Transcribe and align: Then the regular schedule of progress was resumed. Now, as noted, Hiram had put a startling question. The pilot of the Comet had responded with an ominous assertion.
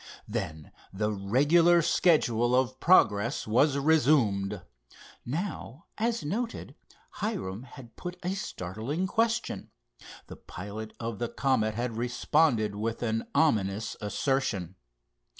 Then 0.27 0.71
the 0.91 1.11
regular 1.11 1.83
schedule 1.83 2.55
of 2.55 2.79
progress 2.79 3.45
was 3.45 3.77
resumed. 3.77 4.63
Now, 5.27 5.85
as 5.95 6.25
noted, 6.25 6.73
Hiram 7.19 7.61
had 7.61 7.95
put 7.95 8.17
a 8.23 8.33
startling 8.33 9.05
question. 9.05 9.69
The 10.25 10.37
pilot 10.37 10.93
of 10.99 11.19
the 11.19 11.29
Comet 11.29 11.75
had 11.75 11.97
responded 11.97 12.73
with 12.75 13.03
an 13.03 13.27
ominous 13.35 13.95
assertion. 14.01 14.73